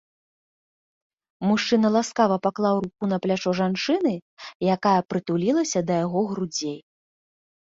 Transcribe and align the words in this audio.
Мужчына 1.47 1.87
ласкава 1.95 2.37
паклаў 2.47 2.75
руку 2.85 3.03
на 3.13 3.17
плячо 3.25 3.49
жанчыны, 3.61 4.13
якая 4.77 4.97
прытулілася 5.15 5.79
да 5.91 6.03
яго 6.05 6.21
грудзей. 6.33 6.79